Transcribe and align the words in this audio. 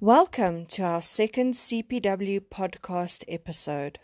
Welcome 0.00 0.66
to 0.66 0.84
our 0.84 1.02
second 1.02 1.54
CPW 1.54 2.42
podcast 2.48 3.24
episode. 3.26 3.98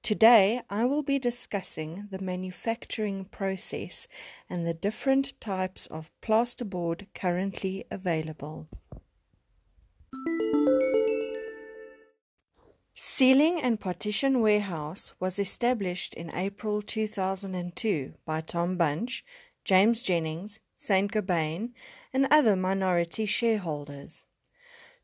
Today 0.00 0.60
I 0.70 0.84
will 0.84 1.02
be 1.02 1.18
discussing 1.18 2.06
the 2.12 2.20
manufacturing 2.20 3.24
process 3.24 4.06
and 4.48 4.64
the 4.64 4.72
different 4.72 5.40
types 5.40 5.86
of 5.88 6.12
plasterboard 6.22 7.08
currently 7.12 7.84
available. 7.90 8.68
Ceiling 12.92 13.60
and 13.60 13.80
Partition 13.80 14.40
Warehouse 14.40 15.12
was 15.18 15.40
established 15.40 16.14
in 16.14 16.30
April 16.36 16.82
2002 16.82 18.14
by 18.24 18.42
Tom 18.42 18.76
Bunch, 18.76 19.24
James 19.64 20.02
Jennings, 20.02 20.60
Saint 20.76 21.10
Gobain, 21.10 21.70
and 22.12 22.28
other 22.30 22.54
minority 22.54 23.26
shareholders. 23.26 24.24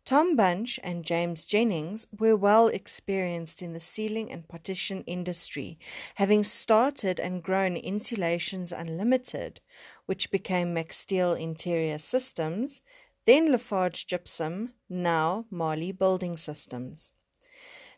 Tom 0.04 0.34
Bunch 0.34 0.80
and 0.82 1.04
James 1.04 1.46
Jennings 1.46 2.08
were 2.18 2.34
well 2.34 2.66
experienced 2.66 3.62
in 3.62 3.72
the 3.72 3.78
ceiling 3.78 4.32
and 4.32 4.48
partition 4.48 5.04
industry, 5.04 5.78
having 6.16 6.42
started 6.42 7.20
and 7.20 7.40
grown 7.40 7.76
Insulations 7.76 8.72
Unlimited, 8.72 9.60
which 10.06 10.32
became 10.32 10.74
McSteel 10.74 11.38
Interior 11.38 11.98
Systems, 11.98 12.82
then 13.26 13.52
Lafarge 13.52 14.04
Gypsum, 14.08 14.72
now 14.88 15.46
Marley 15.50 15.92
Building 15.92 16.36
Systems. 16.36 17.12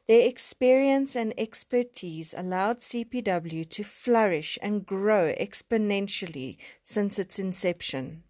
Their 0.06 0.28
experience 0.28 1.16
and 1.16 1.32
expertise 1.38 2.34
allowed 2.36 2.80
CPW 2.80 3.66
to 3.70 3.82
flourish 3.82 4.58
and 4.60 4.84
grow 4.84 5.32
exponentially 5.32 6.58
since 6.82 7.18
its 7.18 7.38
inception. 7.38 8.24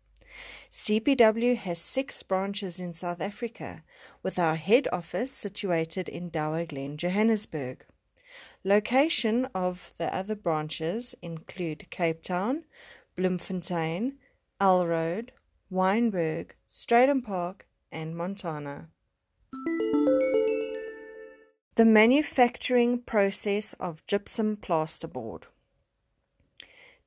CPW 0.70 1.56
has 1.56 1.78
six 1.78 2.22
branches 2.22 2.78
in 2.80 2.94
South 2.94 3.20
Africa, 3.20 3.82
with 4.22 4.38
our 4.38 4.56
head 4.56 4.88
office 4.92 5.32
situated 5.32 6.08
in 6.08 6.30
Dowerglen, 6.30 6.96
Johannesburg. 6.96 7.86
Location 8.64 9.46
of 9.54 9.94
the 9.98 10.14
other 10.14 10.34
branches 10.34 11.14
include 11.22 11.90
Cape 11.90 12.22
Town, 12.22 12.64
Bloemfontein, 13.16 14.14
Road, 14.60 15.32
Wynberg, 15.70 16.52
Strydom 16.70 17.22
Park, 17.22 17.66
and 17.92 18.16
Montana. 18.16 18.88
The 21.76 21.84
manufacturing 21.84 23.02
process 23.02 23.72
of 23.74 24.06
gypsum 24.06 24.56
plasterboard. 24.56 25.44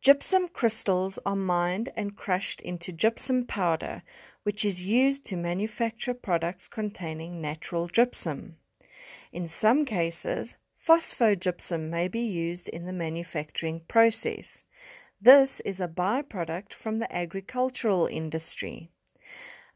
Gypsum 0.07 0.47
crystals 0.47 1.19
are 1.25 1.35
mined 1.35 1.89
and 1.97 2.15
crushed 2.15 2.61
into 2.61 2.93
gypsum 2.93 3.45
powder, 3.45 4.03
which 4.43 4.63
is 4.63 4.85
used 4.85 5.25
to 5.25 5.35
manufacture 5.35 6.13
products 6.13 6.69
containing 6.69 7.41
natural 7.41 7.89
gypsum. 7.89 8.55
In 9.33 9.45
some 9.45 9.83
cases, 9.83 10.55
phosphogypsum 10.81 11.89
may 11.89 12.07
be 12.07 12.21
used 12.21 12.69
in 12.69 12.85
the 12.85 12.93
manufacturing 12.93 13.81
process. 13.89 14.63
This 15.19 15.59
is 15.65 15.81
a 15.81 15.89
byproduct 15.89 16.71
from 16.71 16.99
the 16.99 17.13
agricultural 17.13 18.07
industry. 18.09 18.89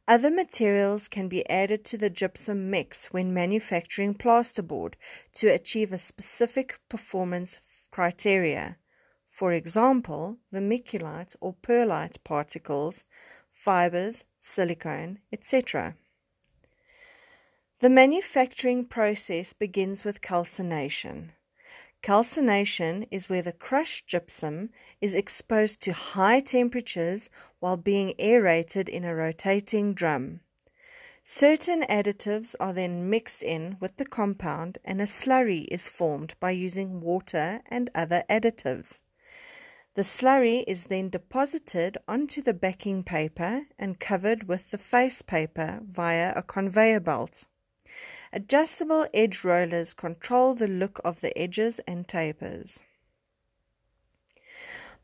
Other 0.07 0.31
materials 0.31 1.09
can 1.09 1.27
be 1.27 1.45
added 1.49 1.83
to 1.87 1.97
the 1.97 2.09
gypsum 2.09 2.69
mix 2.69 3.07
when 3.07 3.33
manufacturing 3.33 4.15
plasterboard 4.15 4.93
to 5.33 5.49
achieve 5.49 5.91
a 5.91 5.97
specific 5.97 6.79
performance 6.87 7.59
criteria 7.91 8.77
for 9.31 9.53
example, 9.53 10.37
vermiculite 10.53 11.35
or 11.39 11.53
perlite 11.63 12.23
particles, 12.23 13.05
fibers, 13.49 14.25
silicone, 14.37 15.19
etc. 15.31 15.95
The 17.79 17.89
manufacturing 17.89 18.85
process 18.85 19.53
begins 19.53 20.03
with 20.03 20.21
calcination. 20.21 21.31
Calcination 22.03 23.05
is 23.09 23.29
where 23.29 23.41
the 23.41 23.51
crushed 23.51 24.05
gypsum 24.05 24.69
is 24.99 25.15
exposed 25.15 25.81
to 25.81 25.93
high 25.93 26.39
temperatures 26.39 27.29
while 27.59 27.77
being 27.77 28.13
aerated 28.19 28.89
in 28.89 29.03
a 29.03 29.15
rotating 29.15 29.93
drum. 29.93 30.41
Certain 31.23 31.83
additives 31.83 32.55
are 32.59 32.73
then 32.73 33.09
mixed 33.09 33.43
in 33.43 33.77
with 33.79 33.97
the 33.97 34.05
compound 34.05 34.77
and 34.83 34.99
a 34.99 35.05
slurry 35.05 35.67
is 35.69 35.87
formed 35.87 36.33
by 36.39 36.51
using 36.51 37.01
water 37.01 37.61
and 37.67 37.89
other 37.95 38.23
additives. 38.29 39.01
The 39.93 40.03
slurry 40.03 40.63
is 40.67 40.85
then 40.85 41.09
deposited 41.09 41.97
onto 42.07 42.41
the 42.41 42.53
backing 42.53 43.03
paper 43.03 43.63
and 43.77 43.99
covered 43.99 44.47
with 44.47 44.71
the 44.71 44.77
face 44.77 45.21
paper 45.21 45.81
via 45.83 46.31
a 46.33 46.41
conveyor 46.41 47.01
belt. 47.01 47.45
Adjustable 48.31 49.07
edge 49.13 49.43
rollers 49.43 49.93
control 49.93 50.55
the 50.55 50.67
look 50.67 51.01
of 51.03 51.19
the 51.19 51.37
edges 51.37 51.79
and 51.79 52.07
tapers. 52.07 52.79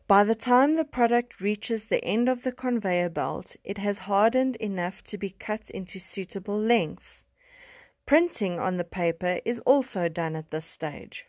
By 0.07 0.23
the 0.23 0.35
time 0.35 0.75
the 0.75 0.85
product 0.85 1.41
reaches 1.41 1.85
the 1.85 2.03
end 2.05 2.29
of 2.29 2.43
the 2.43 2.53
conveyor 2.53 3.09
belt, 3.09 3.57
it 3.65 3.77
has 3.79 3.99
hardened 3.99 4.55
enough 4.55 5.03
to 5.03 5.17
be 5.17 5.31
cut 5.31 5.69
into 5.69 5.99
suitable 5.99 6.57
lengths. 6.57 7.25
Printing 8.05 8.57
on 8.57 8.77
the 8.77 8.85
paper 8.85 9.41
is 9.43 9.59
also 9.65 10.07
done 10.07 10.37
at 10.37 10.49
this 10.49 10.65
stage. 10.65 11.25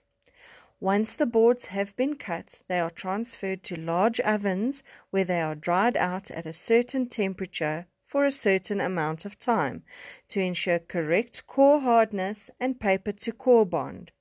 Once 0.80 1.16
the 1.16 1.26
boards 1.26 1.66
have 1.66 1.96
been 1.96 2.14
cut, 2.14 2.60
they 2.68 2.78
are 2.78 2.90
transferred 2.90 3.64
to 3.64 3.74
large 3.76 4.20
ovens 4.20 4.82
where 5.10 5.24
they 5.24 5.40
are 5.40 5.56
dried 5.56 5.96
out 5.96 6.30
at 6.30 6.46
a 6.46 6.52
certain 6.52 7.08
temperature 7.08 7.86
for 8.04 8.24
a 8.24 8.32
certain 8.32 8.80
amount 8.80 9.24
of 9.24 9.38
time 9.38 9.82
to 10.28 10.40
ensure 10.40 10.78
correct 10.78 11.46
core 11.48 11.80
hardness 11.80 12.48
and 12.60 12.78
paper 12.78 13.10
to 13.10 13.32
core 13.32 13.66
bond. 13.66 14.12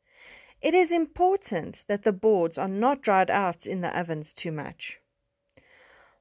It 0.59 0.73
is 0.73 0.91
important 0.91 1.85
that 1.87 2.01
the 2.01 2.11
boards 2.11 2.57
are 2.57 2.67
not 2.67 3.03
dried 3.03 3.29
out 3.29 3.67
in 3.67 3.81
the 3.81 3.97
ovens 3.97 4.33
too 4.33 4.51
much. 4.51 4.99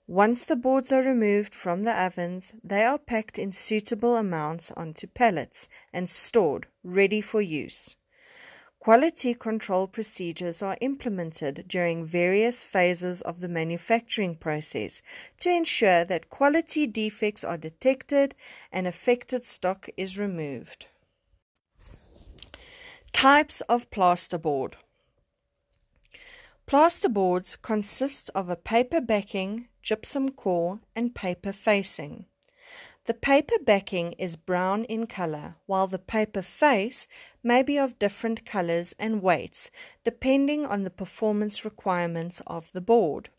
Once 0.07 0.45
the 0.45 0.55
boards 0.55 0.93
are 0.93 1.03
removed 1.03 1.55
from 1.55 1.83
the 1.83 2.05
ovens, 2.05 2.53
they 2.63 2.85
are 2.85 2.99
packed 2.99 3.39
in 3.39 3.51
suitable 3.51 4.17
amounts 4.17 4.71
onto 4.73 5.07
pallets 5.07 5.69
and 5.93 6.09
stored 6.11 6.69
ready 6.85 7.23
for 7.23 7.41
use. 7.41 7.97
Quality 8.87 9.35
control 9.35 9.89
procedures 9.89 10.63
are 10.63 10.79
implemented 10.81 11.65
during 11.67 12.05
various 12.05 12.63
phases 12.63 13.21
of 13.21 13.41
the 13.41 13.49
manufacturing 13.49 14.37
process 14.37 15.03
to 15.39 15.51
ensure 15.51 16.05
that 16.05 16.31
quality 16.31 16.87
defects 16.87 17.43
are 17.43 17.57
detected 17.57 18.37
and 18.71 18.87
affected 18.87 19.45
stock 19.45 19.89
is 19.97 20.21
removed. 20.21 20.87
Types 23.11 23.61
of 23.63 23.91
plasterboard 23.91 24.75
Plasterboards 26.69 27.61
consist 27.61 28.31
of 28.37 28.49
a 28.49 28.55
paper 28.55 29.01
backing, 29.01 29.67
gypsum 29.83 30.29
core, 30.31 30.79
and 30.95 31.13
paper 31.13 31.53
facing. 31.53 32.27
The 33.07 33.15
paper 33.15 33.55
backing 33.63 34.13
is 34.15 34.35
brown 34.35 34.83
in 34.85 35.07
color, 35.07 35.55
while 35.67 35.87
the 35.87 35.99
paper 35.99 36.43
face 36.43 37.07
may 37.41 37.63
be 37.63 37.79
of 37.79 38.01
different 38.01 38.45
colors 38.45 38.95
and 38.99 39.23
weights 39.23 39.71
depending 40.03 40.67
on 40.67 40.83
the 40.83 40.91
performance 40.91 41.65
requirements 41.65 42.43
of 42.49 42.73
the 42.73 42.81
board. 42.81 43.31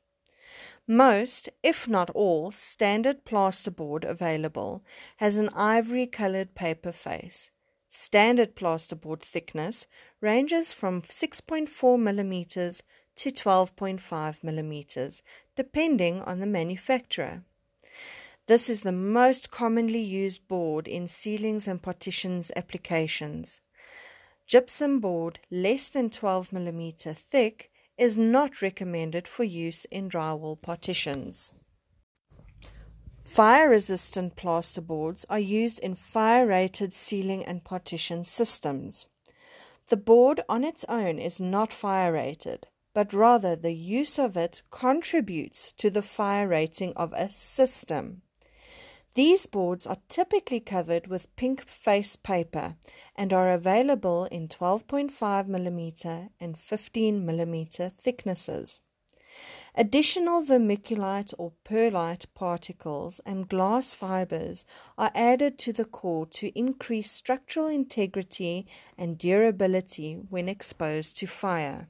Most, 0.87 1.49
if 1.63 1.85
not 1.85 2.09
all, 2.11 2.49
standard 2.51 3.25
plasterboard 3.25 4.05
available 4.05 4.85
has 5.17 5.35
an 5.35 5.49
ivory 5.49 6.07
colored 6.07 6.55
paper 6.55 6.93
face. 6.93 7.51
Standard 7.89 8.55
plasterboard 8.55 9.21
thickness 9.21 9.85
ranges 10.21 10.71
from 10.71 11.01
6.4 11.01 11.67
mm 11.67 12.81
to 13.17 13.31
12.5 13.31 13.99
mm, 14.41 15.21
depending 15.57 16.21
on 16.21 16.39
the 16.39 16.47
manufacturer. 16.47 17.43
This 18.47 18.69
is 18.69 18.83
the 18.83 18.93
most 18.93 19.51
commonly 19.51 20.01
used 20.01 20.47
board 20.47 20.87
in 20.87 21.09
ceilings 21.09 21.67
and 21.67 21.81
partitions 21.81 22.49
applications. 22.55 23.59
Gypsum 24.47 25.01
board 25.01 25.39
less 25.51 25.89
than 25.89 26.09
12 26.09 26.51
mm 26.51 27.17
thick 27.17 27.69
is 27.97 28.17
not 28.17 28.61
recommended 28.61 29.27
for 29.27 29.43
use 29.43 29.83
in 29.91 30.07
drywall 30.07 30.61
partitions. 30.61 31.51
Fire 33.19 33.69
resistant 33.69 34.37
plasterboards 34.37 35.25
are 35.29 35.39
used 35.39 35.79
in 35.79 35.95
fire 35.95 36.47
rated 36.47 36.93
ceiling 36.93 37.43
and 37.43 37.65
partition 37.65 38.23
systems. 38.23 39.09
The 39.89 39.97
board 39.97 40.39
on 40.47 40.63
its 40.63 40.85
own 40.87 41.19
is 41.19 41.41
not 41.41 41.73
fire 41.73 42.13
rated, 42.13 42.67
but 42.93 43.13
rather 43.13 43.57
the 43.57 43.75
use 43.75 44.17
of 44.17 44.37
it 44.37 44.61
contributes 44.71 45.73
to 45.73 45.89
the 45.89 46.01
fire 46.01 46.47
rating 46.47 46.93
of 46.95 47.11
a 47.11 47.29
system. 47.29 48.21
These 49.17 49.47
boards 49.47 49.87
are 49.87 49.97
typically 50.09 50.59
covered 50.59 51.07
with 51.07 51.35
pink 51.35 51.65
face 51.65 52.15
paper 52.15 52.75
and 53.15 53.33
are 53.33 53.51
available 53.51 54.25
in 54.25 54.47
12.5 54.47 55.09
mm 55.09 56.29
and 56.39 56.55
15 56.55 57.25
mm 57.25 57.91
thicknesses. 57.93 58.81
Additional 59.73 60.43
vermiculite 60.43 61.33
or 61.39 61.53
perlite 61.63 62.27
particles 62.35 63.19
and 63.25 63.49
glass 63.49 63.95
fibers 63.95 64.65
are 64.99 65.11
added 65.15 65.57
to 65.57 65.73
the 65.73 65.85
core 65.85 66.27
to 66.27 66.55
increase 66.55 67.09
structural 67.09 67.69
integrity 67.69 68.67
and 68.99 69.17
durability 69.17 70.13
when 70.29 70.47
exposed 70.47 71.17
to 71.17 71.25
fire. 71.25 71.89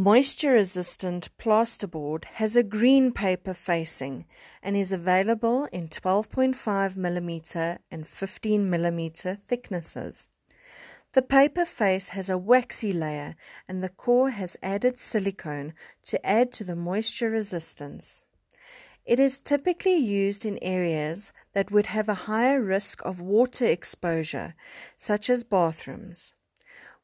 Moisture 0.00 0.52
resistant 0.52 1.28
plasterboard 1.38 2.24
has 2.34 2.54
a 2.54 2.62
green 2.62 3.10
paper 3.10 3.52
facing 3.52 4.26
and 4.62 4.76
is 4.76 4.92
available 4.92 5.64
in 5.72 5.88
12.5 5.88 6.54
mm 6.94 7.78
and 7.90 8.06
15 8.06 8.70
mm 8.70 9.38
thicknesses. 9.48 10.28
The 11.14 11.22
paper 11.22 11.64
face 11.64 12.10
has 12.10 12.30
a 12.30 12.38
waxy 12.38 12.92
layer 12.92 13.34
and 13.66 13.82
the 13.82 13.88
core 13.88 14.30
has 14.30 14.56
added 14.62 15.00
silicone 15.00 15.74
to 16.04 16.24
add 16.24 16.52
to 16.52 16.62
the 16.62 16.76
moisture 16.76 17.30
resistance. 17.30 18.22
It 19.04 19.18
is 19.18 19.40
typically 19.40 19.96
used 19.96 20.46
in 20.46 20.62
areas 20.62 21.32
that 21.54 21.72
would 21.72 21.86
have 21.86 22.08
a 22.08 22.28
higher 22.30 22.62
risk 22.62 23.04
of 23.04 23.20
water 23.20 23.66
exposure, 23.66 24.54
such 24.96 25.28
as 25.28 25.42
bathrooms. 25.42 26.34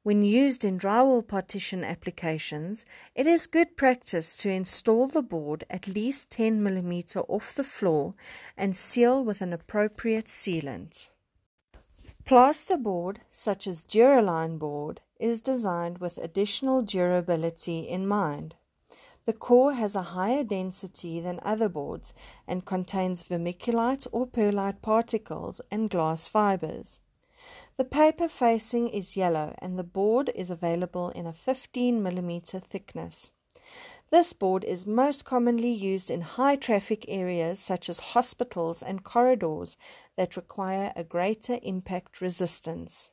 When 0.04 0.22
used 0.22 0.66
in 0.66 0.78
drywall 0.78 1.26
partition 1.26 1.82
applications, 1.82 2.84
it 3.14 3.26
is 3.26 3.46
good 3.46 3.74
practice 3.74 4.36
to 4.36 4.50
install 4.50 5.08
the 5.08 5.22
board 5.22 5.64
at 5.70 5.88
least 5.88 6.30
10 6.30 6.60
mm 6.60 7.24
off 7.26 7.54
the 7.54 7.64
floor 7.64 8.14
and 8.54 8.76
seal 8.76 9.24
with 9.24 9.40
an 9.40 9.54
appropriate 9.54 10.26
sealant. 10.26 11.08
Plasterboard, 12.26 13.16
such 13.30 13.66
as 13.66 13.82
Duraline 13.82 14.58
board, 14.58 15.00
is 15.18 15.40
designed 15.40 15.96
with 15.98 16.18
additional 16.18 16.82
durability 16.82 17.78
in 17.78 18.06
mind. 18.06 18.56
The 19.24 19.32
core 19.32 19.72
has 19.72 19.96
a 19.96 20.12
higher 20.12 20.44
density 20.44 21.18
than 21.18 21.40
other 21.42 21.70
boards 21.70 22.12
and 22.46 22.66
contains 22.66 23.24
vermiculite 23.24 24.06
or 24.12 24.26
perlite 24.26 24.82
particles 24.82 25.62
and 25.70 25.88
glass 25.88 26.28
fibers. 26.28 27.00
The 27.76 27.84
paper 27.84 28.28
facing 28.28 28.86
is 28.88 29.16
yellow 29.16 29.54
and 29.58 29.76
the 29.76 29.82
board 29.82 30.30
is 30.34 30.48
available 30.48 31.08
in 31.10 31.26
a 31.26 31.32
15 31.32 32.00
mm 32.00 32.62
thickness. 32.62 33.32
This 34.10 34.32
board 34.32 34.62
is 34.62 34.86
most 34.86 35.24
commonly 35.24 35.72
used 35.72 36.08
in 36.08 36.20
high 36.20 36.54
traffic 36.54 37.04
areas 37.08 37.58
such 37.58 37.88
as 37.88 38.14
hospitals 38.14 38.80
and 38.80 39.02
corridors 39.02 39.76
that 40.16 40.36
require 40.36 40.92
a 40.94 41.02
greater 41.02 41.58
impact 41.62 42.20
resistance. 42.20 43.10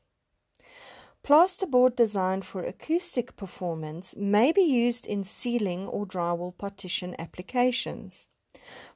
Plasterboard 1.24 1.96
designed 1.96 2.46
for 2.46 2.64
acoustic 2.64 3.36
performance 3.36 4.16
may 4.16 4.52
be 4.52 4.62
used 4.62 5.08
in 5.08 5.24
ceiling 5.24 5.88
or 5.88 6.06
drywall 6.06 6.56
partition 6.56 7.16
applications. 7.18 8.28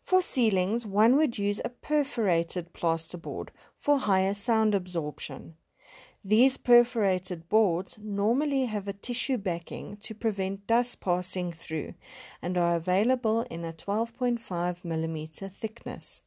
For 0.02 0.22
ceilings, 0.22 0.86
one 0.86 1.16
would 1.18 1.38
use 1.38 1.60
a 1.64 1.70
perforated 1.70 2.74
plasterboard 2.74 3.50
for 3.78 3.98
higher 4.00 4.34
sound 4.34 4.76
absorption. 4.76 5.56
These 6.24 6.58
perforated 6.58 7.50
boards 7.50 8.00
normally 8.02 8.66
have 8.66 8.88
a 8.88 8.94
tissue 8.94 9.38
backing 9.38 9.98
to 9.98 10.16
prevent 10.16 10.66
dust 10.66 11.00
passing 11.00 11.52
through 11.52 11.94
and 12.42 12.58
are 12.58 12.76
available 12.76 13.42
in 13.52 13.64
a 13.64 13.72
12.5 13.74 14.40
mm 14.84 15.52
thickness. 15.52 16.22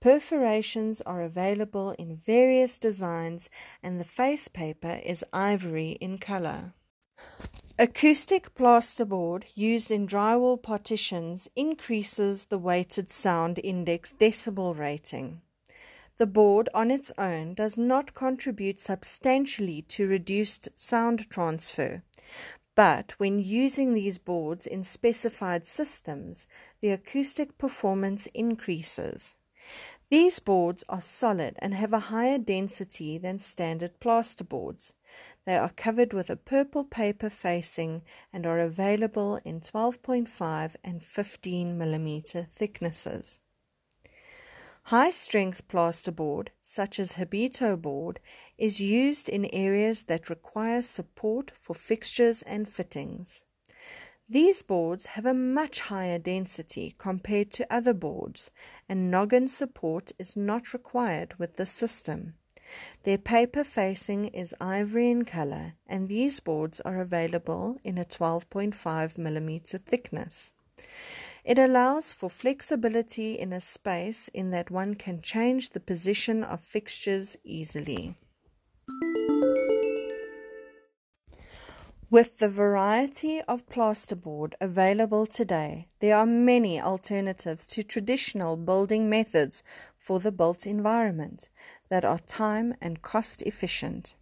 Perforations 0.00 1.02
are 1.02 1.20
available 1.20 1.90
in 1.98 2.16
various 2.16 2.78
designs 2.78 3.50
and 3.82 4.00
the 4.00 4.04
face 4.04 4.48
paper 4.48 4.98
is 5.04 5.22
ivory 5.34 5.98
in 6.00 6.16
color. 6.16 6.72
Acoustic 7.80 8.54
plasterboard 8.54 9.44
used 9.54 9.90
in 9.90 10.06
drywall 10.06 10.62
partitions 10.62 11.48
increases 11.56 12.44
the 12.44 12.58
weighted 12.58 13.10
sound 13.10 13.58
index 13.64 14.12
decibel 14.12 14.78
rating. 14.78 15.40
The 16.18 16.26
board 16.26 16.68
on 16.74 16.90
its 16.90 17.10
own 17.16 17.54
does 17.54 17.78
not 17.78 18.12
contribute 18.12 18.78
substantially 18.78 19.80
to 19.88 20.06
reduced 20.06 20.68
sound 20.74 21.30
transfer, 21.30 22.02
but 22.74 23.12
when 23.16 23.38
using 23.38 23.94
these 23.94 24.18
boards 24.18 24.66
in 24.66 24.84
specified 24.84 25.66
systems, 25.66 26.46
the 26.82 26.90
acoustic 26.90 27.56
performance 27.56 28.26
increases. 28.34 29.32
These 30.10 30.40
boards 30.40 30.82
are 30.88 31.00
solid 31.00 31.54
and 31.60 31.72
have 31.72 31.92
a 31.92 32.10
higher 32.10 32.36
density 32.36 33.16
than 33.16 33.38
standard 33.38 34.00
plasterboards. 34.00 34.92
They 35.46 35.56
are 35.56 35.70
covered 35.70 36.12
with 36.12 36.28
a 36.28 36.36
purple 36.36 36.84
paper 36.84 37.30
facing 37.30 38.02
and 38.32 38.44
are 38.44 38.58
available 38.58 39.38
in 39.44 39.60
12.5 39.60 40.74
and 40.82 41.00
15 41.00 41.78
mm 41.78 42.48
thicknesses. 42.50 43.38
High 44.84 45.10
strength 45.10 45.68
plasterboard, 45.68 46.48
such 46.60 46.98
as 46.98 47.12
Habito 47.12 47.80
board, 47.80 48.18
is 48.58 48.80
used 48.80 49.28
in 49.28 49.44
areas 49.52 50.04
that 50.04 50.28
require 50.28 50.82
support 50.82 51.52
for 51.54 51.74
fixtures 51.74 52.42
and 52.42 52.68
fittings. 52.68 53.42
These 54.30 54.62
boards 54.62 55.06
have 55.06 55.26
a 55.26 55.34
much 55.34 55.80
higher 55.80 56.16
density 56.16 56.94
compared 56.98 57.50
to 57.50 57.66
other 57.68 57.92
boards, 57.92 58.52
and 58.88 59.10
noggin 59.10 59.48
support 59.48 60.12
is 60.20 60.36
not 60.36 60.72
required 60.72 61.34
with 61.36 61.56
this 61.56 61.72
system. 61.72 62.34
Their 63.02 63.18
paper 63.18 63.64
facing 63.64 64.26
is 64.26 64.54
ivory 64.60 65.10
in 65.10 65.24
color, 65.24 65.72
and 65.84 66.06
these 66.06 66.38
boards 66.38 66.80
are 66.82 67.00
available 67.00 67.78
in 67.82 67.98
a 67.98 68.04
12.5 68.04 68.72
mm 69.16 69.80
thickness. 69.84 70.52
It 71.44 71.58
allows 71.58 72.12
for 72.12 72.30
flexibility 72.30 73.34
in 73.36 73.52
a 73.52 73.60
space 73.60 74.28
in 74.28 74.50
that 74.50 74.70
one 74.70 74.94
can 74.94 75.22
change 75.22 75.70
the 75.70 75.80
position 75.80 76.44
of 76.44 76.60
fixtures 76.60 77.36
easily. 77.42 78.14
With 82.10 82.40
the 82.40 82.48
variety 82.48 83.40
of 83.42 83.68
plasterboard 83.68 84.54
available 84.60 85.26
today, 85.26 85.86
there 86.00 86.16
are 86.16 86.26
many 86.26 86.80
alternatives 86.80 87.64
to 87.66 87.84
traditional 87.84 88.56
building 88.56 89.08
methods 89.08 89.62
for 89.96 90.18
the 90.18 90.32
built 90.32 90.66
environment 90.66 91.48
that 91.88 92.04
are 92.04 92.18
time 92.18 92.74
and 92.80 93.00
cost 93.00 93.42
efficient. 93.42 94.16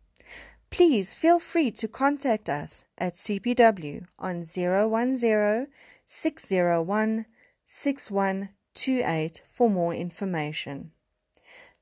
Please 0.69 1.15
feel 1.15 1.39
free 1.39 1.71
to 1.71 1.89
contact 1.89 2.51
us 2.51 2.85
at 2.99 3.15
CPW 3.15 4.05
on 4.19 4.43
010 4.43 5.69
601 6.05 7.25
6128 7.65 9.43
for 9.51 9.71
more 9.71 9.95
information. 9.95 10.91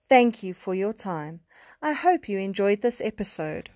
Thank 0.09 0.45
you 0.45 0.55
for 0.55 0.73
your 0.73 0.93
time. 0.93 1.41
I 1.83 1.95
hope 1.95 2.29
you 2.29 2.39
enjoyed 2.39 2.83
this 2.83 3.01
episode. 3.01 3.71